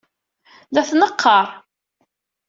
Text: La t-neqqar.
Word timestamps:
La 0.73 0.81
t-neqqar. 0.89 1.47